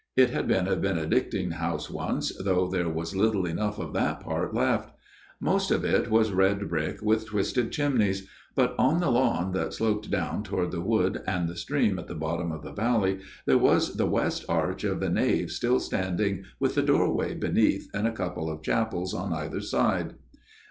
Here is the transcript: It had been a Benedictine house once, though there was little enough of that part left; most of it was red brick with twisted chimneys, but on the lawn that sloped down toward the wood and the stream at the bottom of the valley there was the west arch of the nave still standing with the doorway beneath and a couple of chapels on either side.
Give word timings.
It 0.17 0.31
had 0.31 0.47
been 0.47 0.67
a 0.67 0.75
Benedictine 0.75 1.51
house 1.51 1.87
once, 1.87 2.35
though 2.43 2.67
there 2.67 2.89
was 2.89 3.15
little 3.15 3.45
enough 3.45 3.77
of 3.77 3.93
that 3.93 4.19
part 4.21 4.51
left; 4.51 4.91
most 5.39 5.69
of 5.69 5.85
it 5.85 6.09
was 6.09 6.31
red 6.31 6.67
brick 6.69 7.03
with 7.03 7.27
twisted 7.27 7.71
chimneys, 7.71 8.27
but 8.55 8.73
on 8.79 8.99
the 8.99 9.11
lawn 9.11 9.51
that 9.51 9.73
sloped 9.75 10.09
down 10.09 10.41
toward 10.41 10.71
the 10.71 10.81
wood 10.81 11.21
and 11.27 11.47
the 11.47 11.55
stream 11.55 11.99
at 11.99 12.07
the 12.07 12.15
bottom 12.15 12.51
of 12.51 12.63
the 12.63 12.73
valley 12.73 13.19
there 13.45 13.59
was 13.59 13.95
the 13.97 14.07
west 14.07 14.43
arch 14.49 14.83
of 14.83 15.01
the 15.01 15.09
nave 15.11 15.51
still 15.51 15.79
standing 15.79 16.45
with 16.59 16.73
the 16.73 16.81
doorway 16.81 17.35
beneath 17.35 17.87
and 17.93 18.07
a 18.07 18.11
couple 18.11 18.49
of 18.49 18.63
chapels 18.63 19.13
on 19.13 19.31
either 19.31 19.61
side. 19.61 20.15